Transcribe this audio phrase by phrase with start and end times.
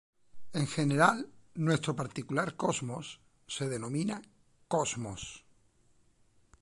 [0.53, 4.19] En general, nuestro particular cosmos se denomina
[4.67, 5.45] "Cosmos".